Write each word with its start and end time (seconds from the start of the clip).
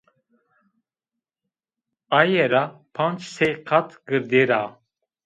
Aye 2.19 2.43
ra 2.51 2.63
panc 2.95 3.19
sey 3.33 3.53
qat 3.67 3.87
girdêr 4.07 4.49
a 4.61 4.63